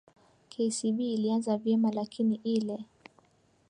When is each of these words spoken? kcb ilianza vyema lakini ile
kcb 0.49 0.99
ilianza 1.13 1.57
vyema 1.57 1.91
lakini 1.91 2.35
ile 2.43 2.85